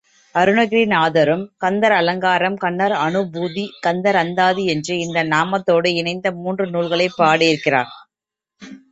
அருணகிரிநாதரும் 0.35 1.43
கந்தர் 1.57 1.91
அலங்காரம், 1.91 2.55
கந்தர் 2.55 2.91
அநுபூதி, 2.99 3.65
கந்தர் 3.79 4.15
அந்தாதி 4.15 4.65
என்று 4.65 4.97
இந்த 4.99 5.23
நாமத்தோடு 5.25 5.91
இணைந்த 5.93 6.31
மூன்று 6.37 6.67
நூல்களைப் 6.67 7.17
பாடியிருக்கிறார். 7.17 7.93